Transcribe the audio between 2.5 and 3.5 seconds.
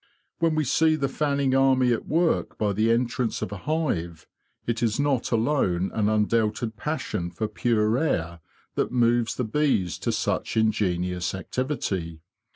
by the entrance